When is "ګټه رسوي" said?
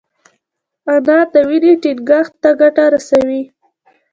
2.61-3.41